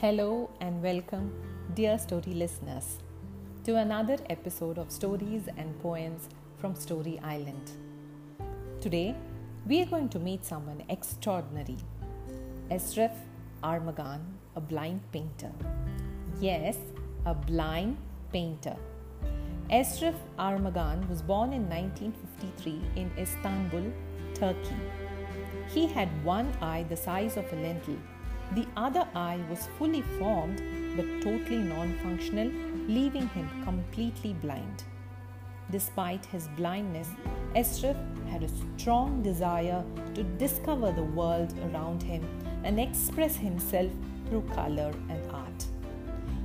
Hello 0.00 0.50
and 0.60 0.82
welcome, 0.82 1.32
dear 1.72 1.96
story 1.96 2.34
listeners, 2.34 2.98
to 3.64 3.76
another 3.76 4.18
episode 4.28 4.76
of 4.76 4.90
Stories 4.90 5.48
and 5.56 5.80
Poems 5.80 6.28
from 6.58 6.74
Story 6.74 7.18
Island. 7.24 7.70
Today, 8.82 9.14
we 9.66 9.80
are 9.80 9.86
going 9.86 10.10
to 10.10 10.18
meet 10.18 10.44
someone 10.44 10.82
extraordinary 10.90 11.78
Esref 12.70 13.14
Armagan, 13.64 14.20
a 14.54 14.60
blind 14.60 15.00
painter. 15.12 15.50
Yes, 16.42 16.76
a 17.24 17.32
blind 17.32 17.96
painter. 18.34 18.76
Esref 19.70 20.16
Armagan 20.38 21.08
was 21.08 21.22
born 21.22 21.54
in 21.54 21.70
1953 21.70 22.82
in 22.96 23.10
Istanbul, 23.16 23.90
Turkey. 24.34 24.76
He 25.72 25.86
had 25.86 26.10
one 26.22 26.52
eye 26.60 26.84
the 26.86 26.98
size 26.98 27.38
of 27.38 27.50
a 27.50 27.56
lentil 27.56 27.96
the 28.54 28.66
other 28.76 29.06
eye 29.14 29.40
was 29.50 29.68
fully 29.78 30.02
formed 30.18 30.62
but 30.96 31.04
totally 31.22 31.58
non 31.58 31.94
functional, 31.98 32.50
leaving 32.88 33.28
him 33.28 33.48
completely 33.64 34.32
blind. 34.34 34.84
Despite 35.70 36.24
his 36.26 36.48
blindness, 36.56 37.08
Esref 37.54 37.96
had 38.28 38.42
a 38.44 38.48
strong 38.48 39.22
desire 39.22 39.84
to 40.14 40.22
discover 40.22 40.92
the 40.92 41.02
world 41.02 41.52
around 41.66 42.02
him 42.02 42.24
and 42.64 42.78
express 42.78 43.36
himself 43.36 43.90
through 44.28 44.42
color 44.54 44.92
and 45.08 45.30
art. 45.32 45.66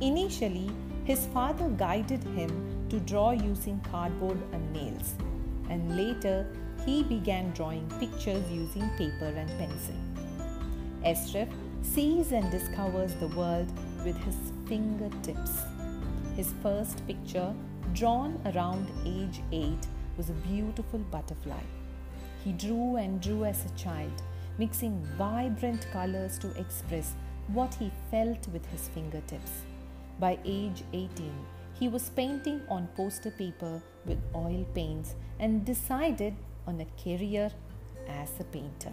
Initially, 0.00 0.70
his 1.04 1.26
father 1.26 1.68
guided 1.70 2.22
him 2.24 2.50
to 2.90 3.00
draw 3.00 3.30
using 3.30 3.80
cardboard 3.90 4.38
and 4.52 4.72
nails, 4.72 5.14
and 5.70 5.96
later 5.96 6.46
he 6.84 7.02
began 7.02 7.50
drawing 7.52 7.88
pictures 7.98 8.44
using 8.50 8.88
paper 8.98 9.32
and 9.34 9.48
pencil. 9.58 9.94
Esref 11.04 11.48
sees 11.94 12.32
and 12.32 12.50
discovers 12.50 13.14
the 13.14 13.28
world 13.28 13.70
with 14.04 14.16
his 14.18 14.36
fingertips. 14.66 15.62
His 16.36 16.52
first 16.62 17.06
picture, 17.06 17.54
drawn 17.94 18.40
around 18.54 18.88
age 19.04 19.40
8, 19.52 19.72
was 20.16 20.30
a 20.30 20.40
beautiful 20.48 20.98
butterfly. 20.98 21.62
He 22.44 22.52
drew 22.52 22.96
and 22.96 23.20
drew 23.20 23.44
as 23.44 23.64
a 23.64 23.78
child, 23.78 24.22
mixing 24.58 25.02
vibrant 25.16 25.86
colors 25.92 26.38
to 26.38 26.50
express 26.58 27.14
what 27.48 27.74
he 27.74 27.90
felt 28.10 28.46
with 28.48 28.64
his 28.66 28.88
fingertips. 28.88 29.62
By 30.18 30.38
age 30.44 30.82
18, 30.92 31.32
he 31.78 31.88
was 31.88 32.10
painting 32.10 32.62
on 32.68 32.88
poster 32.96 33.30
paper 33.30 33.82
with 34.04 34.18
oil 34.34 34.66
paints 34.74 35.14
and 35.38 35.64
decided 35.64 36.34
on 36.66 36.80
a 36.80 36.86
career 37.02 37.50
as 38.08 38.30
a 38.40 38.44
painter. 38.44 38.92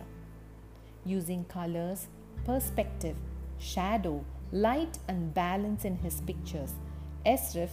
Using 1.06 1.46
colors 1.46 2.08
perspective, 2.46 3.16
shadow, 3.60 4.24
light, 4.52 5.00
and 5.08 5.34
balance 5.34 5.86
in 5.86 5.96
his 5.98 6.22
pictures, 6.22 6.74
Esref 7.26 7.70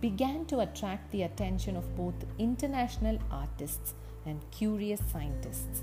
began 0.00 0.44
to 0.46 0.60
attract 0.60 1.10
the 1.10 1.22
attention 1.22 1.76
of 1.76 1.96
both 1.96 2.14
international 2.38 3.18
artists 3.30 3.94
and 4.26 4.40
curious 4.50 5.00
scientists. 5.10 5.82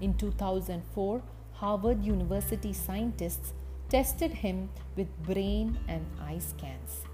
In 0.00 0.14
2004, 0.14 1.22
Harvard 1.52 2.04
University 2.04 2.72
scientists 2.72 3.52
tested 3.88 4.32
him 4.32 4.68
with 4.96 5.22
brain 5.22 5.78
and 5.88 6.04
eye 6.20 6.38
scans. 6.38 7.04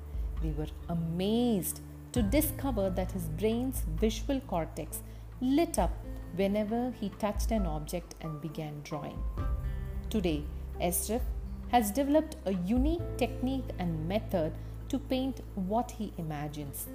They 0.43 0.51
were 0.51 0.73
amazed 0.89 1.81
to 2.13 2.23
discover 2.23 2.89
that 2.91 3.13
his 3.13 3.29
brain's 3.41 3.83
visual 3.97 4.41
cortex 4.41 5.03
lit 5.41 5.79
up 5.79 5.93
whenever 6.37 6.93
he 7.01 7.09
touched 7.11 7.51
an 7.51 7.67
object 7.67 8.15
and 8.21 8.41
began 8.41 8.81
drawing. 8.85 9.19
Today, 10.11 10.43
Esref 10.81 11.21
has 11.69 11.91
developed 11.91 12.37
a 12.47 12.55
unique 12.55 13.19
technique 13.19 13.69
and 13.79 14.09
method 14.09 14.53
to 14.89 14.99
paint 14.99 15.43
what 15.55 15.91
he 15.91 16.15
imagines. 16.17 16.87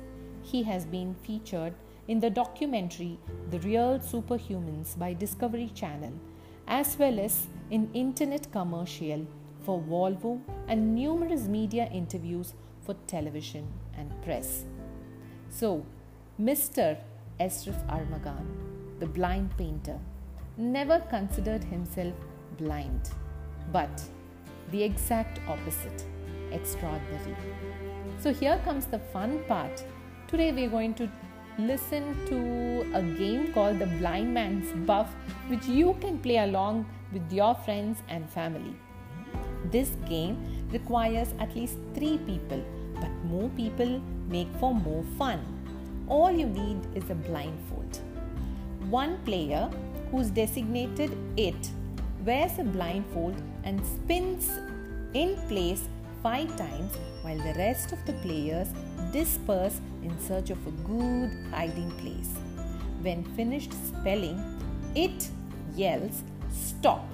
He 0.41 0.63
has 0.63 0.83
been 0.85 1.13
featured 1.13 1.75
in 2.07 2.19
the 2.19 2.31
documentary 2.31 3.19
The 3.51 3.59
Real 3.59 3.99
Superhumans 3.99 4.97
by 4.97 5.13
Discovery 5.13 5.69
Channel, 5.75 6.13
as 6.67 6.97
well 6.97 7.19
as 7.19 7.45
in 7.69 7.87
internet 7.93 8.51
commercial 8.51 9.27
for 9.63 9.79
Volvo 9.79 10.41
and 10.67 10.95
numerous 10.95 11.47
media 11.47 11.87
interviews 11.93 12.55
for 12.81 12.95
television 13.05 13.67
and 13.95 14.09
press. 14.23 14.65
So, 15.51 15.85
Mr. 16.41 16.97
Esref 17.39 17.79
Armagan, 17.87 18.47
the 18.99 19.05
blind 19.05 19.55
painter, 19.55 19.99
never 20.57 20.99
considered 20.99 21.63
himself 21.63 22.15
blind, 22.57 23.11
but 23.71 24.01
the 24.71 24.83
exact 24.83 25.39
opposite 25.47 26.05
extraordinary. 26.51 27.35
So, 28.19 28.33
here 28.33 28.59
comes 28.63 28.85
the 28.85 28.99
fun 28.99 29.43
part. 29.47 29.83
Today, 30.27 30.51
we 30.51 30.65
are 30.65 30.69
going 30.69 30.93
to 30.95 31.09
listen 31.57 32.15
to 32.25 32.97
a 32.97 33.01
game 33.01 33.53
called 33.53 33.79
the 33.79 33.85
Blind 33.85 34.33
Man's 34.33 34.71
Buff, 34.87 35.13
which 35.47 35.65
you 35.65 35.95
can 36.01 36.17
play 36.19 36.37
along 36.37 36.85
with 37.11 37.31
your 37.31 37.53
friends 37.53 38.01
and 38.07 38.29
family. 38.29 38.75
This 39.71 39.89
game 40.09 40.37
requires 40.71 41.33
at 41.39 41.55
least 41.55 41.77
three 41.93 42.17
people, 42.17 42.63
but 42.95 43.11
more 43.25 43.49
people 43.49 44.01
make 44.27 44.47
for 44.59 44.73
more 44.73 45.03
fun. 45.17 45.39
All 46.07 46.31
you 46.31 46.47
need 46.47 46.79
is 46.95 47.09
a 47.09 47.15
blindfold. 47.15 47.99
One 48.89 49.17
player 49.25 49.69
who's 50.11 50.29
designated 50.29 51.15
it 51.37 51.69
wears 52.25 52.57
a 52.59 52.63
blindfold 52.63 53.41
and 53.63 53.85
spins 53.85 54.49
in 55.13 55.35
place 55.47 55.83
five 56.21 56.55
times 56.57 56.93
while 57.21 57.37
the 57.37 57.53
rest 57.57 57.91
of 57.91 58.05
the 58.05 58.13
players 58.13 58.69
disperse 59.11 59.79
in 60.01 60.19
search 60.19 60.49
of 60.49 60.67
a 60.67 60.71
good 60.87 61.31
hiding 61.51 61.91
place. 61.91 62.29
When 63.01 63.23
finished 63.35 63.73
spelling, 63.73 64.39
it 64.95 65.29
yells 65.75 66.23
stop 66.51 67.05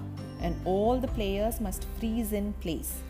and 0.42 0.56
all 0.66 1.00
the 1.00 1.08
players 1.08 1.59
must 1.59 1.86
freeze 1.97 2.34
in 2.34 2.53
place. 2.53 3.02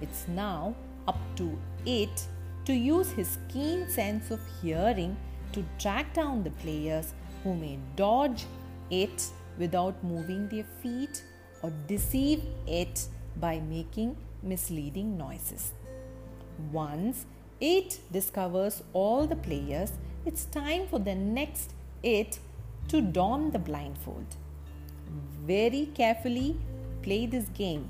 It's 0.00 0.26
now 0.28 0.74
up 1.06 1.20
to 1.36 1.56
it 1.86 2.26
to 2.64 2.72
use 2.72 3.10
his 3.12 3.38
keen 3.48 3.88
sense 3.88 4.30
of 4.30 4.40
hearing 4.60 5.16
to 5.52 5.64
track 5.78 6.14
down 6.14 6.42
the 6.42 6.50
players 6.50 7.14
who 7.42 7.54
may 7.54 7.78
dodge 7.94 8.46
it 8.90 9.30
without 9.58 10.02
moving 10.02 10.48
their 10.48 10.64
feet 10.82 11.22
or 11.64 11.72
deceive 11.88 12.42
it 12.66 13.06
by 13.36 13.58
making 13.58 14.16
misleading 14.42 15.16
noises. 15.16 15.72
Once 16.70 17.24
it 17.60 17.98
discovers 18.12 18.82
all 18.92 19.26
the 19.26 19.36
players, 19.36 19.92
it's 20.26 20.44
time 20.44 20.86
for 20.86 20.98
the 20.98 21.14
next 21.14 21.72
it 22.02 22.38
to 22.88 23.00
don 23.00 23.50
the 23.50 23.58
blindfold. 23.58 24.36
Very 25.46 25.86
carefully 25.94 26.56
play 27.02 27.24
this 27.26 27.46
game. 27.62 27.88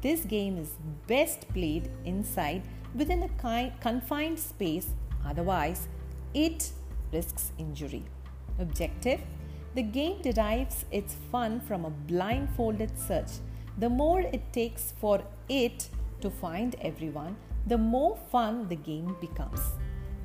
This 0.00 0.24
game 0.24 0.56
is 0.56 0.70
best 1.06 1.46
played 1.50 1.90
inside 2.04 2.62
within 2.94 3.22
a 3.24 3.72
confined 3.80 4.38
space, 4.38 4.88
otherwise, 5.26 5.86
it 6.34 6.70
risks 7.12 7.52
injury. 7.58 8.04
Objective 8.58 9.20
the 9.74 9.82
game 9.82 10.20
derives 10.20 10.84
its 10.90 11.16
fun 11.30 11.60
from 11.60 11.84
a 11.84 11.90
blindfolded 11.90 12.98
search. 12.98 13.30
The 13.78 13.88
more 13.88 14.20
it 14.20 14.52
takes 14.52 14.92
for 15.00 15.22
it 15.48 15.88
to 16.20 16.30
find 16.30 16.76
everyone, 16.80 17.36
the 17.66 17.78
more 17.78 18.18
fun 18.30 18.68
the 18.68 18.76
game 18.76 19.16
becomes. 19.20 19.60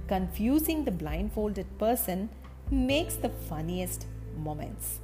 Confusing 0.08 0.84
the 0.84 0.92
blindfolded 0.92 1.66
person 1.78 2.30
makes 2.72 3.16
the 3.16 3.30
funniest 3.30 4.06
moments. 4.38 5.00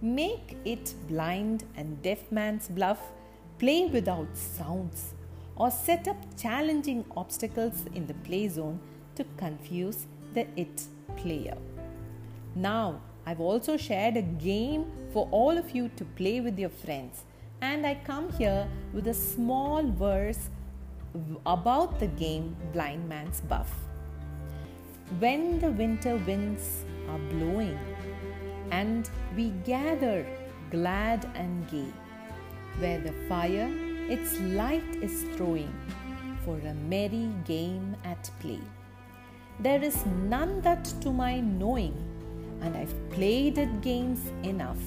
Make 0.00 0.56
it 0.64 0.94
blind 1.08 1.64
and 1.76 2.02
deaf 2.02 2.30
man's 2.32 2.68
bluff, 2.68 3.12
play 3.58 3.86
without 3.86 4.36
sounds, 4.36 5.14
or 5.56 5.70
set 5.70 6.08
up 6.08 6.16
challenging 6.36 7.04
obstacles 7.16 7.84
in 7.94 8.06
the 8.06 8.14
play 8.14 8.48
zone 8.48 8.80
to 9.14 9.24
confuse 9.36 10.06
the 10.34 10.46
it 10.56 10.86
player. 11.16 11.56
Now, 12.56 13.00
I've 13.24 13.40
also 13.40 13.76
shared 13.76 14.16
a 14.16 14.22
game 14.22 14.86
for 15.12 15.28
all 15.30 15.56
of 15.56 15.70
you 15.70 15.90
to 15.96 16.04
play 16.04 16.40
with 16.40 16.58
your 16.58 16.70
friends. 16.70 17.24
And 17.60 17.86
I 17.86 17.94
come 17.94 18.32
here 18.32 18.68
with 18.92 19.06
a 19.06 19.14
small 19.14 19.84
verse 19.84 20.50
about 21.46 22.00
the 22.00 22.08
game 22.08 22.56
Blind 22.72 23.08
Man's 23.08 23.40
Buff. 23.42 23.70
When 25.18 25.60
the 25.60 25.70
winter 25.70 26.16
winds 26.16 26.84
are 27.08 27.18
blowing 27.18 27.78
and 28.70 29.08
we 29.36 29.50
gather 29.64 30.26
glad 30.70 31.28
and 31.34 31.68
gay, 31.70 31.92
where 32.78 32.98
the 32.98 33.12
fire 33.28 33.70
its 34.08 34.40
light 34.40 34.96
is 35.00 35.24
throwing 35.36 35.72
for 36.44 36.58
a 36.58 36.74
merry 36.74 37.28
game 37.44 37.94
at 38.04 38.30
play. 38.40 38.60
There 39.60 39.82
is 39.82 40.04
none 40.06 40.60
that 40.62 40.84
to 41.02 41.12
my 41.12 41.38
knowing 41.40 41.94
and 42.62 42.76
I've 42.76 42.94
played 43.10 43.58
at 43.58 43.80
games 43.82 44.20
enough. 44.42 44.82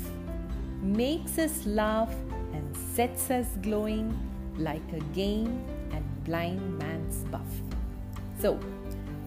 Makes 0.81 1.38
us 1.38 1.66
laugh 1.66 2.13
and 2.54 2.75
sets 2.75 3.30
us 3.30 3.48
glowing 3.62 4.18
like 4.57 4.88
a 4.94 5.00
game 5.13 5.63
and 5.92 6.04
blind 6.24 6.77
man's 6.80 7.18
buff. 7.25 7.51
So, 8.39 8.60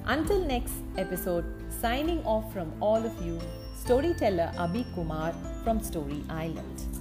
until 0.06 0.40
next 0.44 0.74
episode, 0.96 1.44
signing 1.80 2.24
off 2.24 2.52
from 2.52 2.72
all 2.80 3.04
of 3.04 3.20
you, 3.24 3.38
storyteller 3.76 4.50
Abhi 4.56 4.84
Kumar 4.94 5.34
from 5.64 5.80
Story 5.80 6.22
Island. 6.28 6.97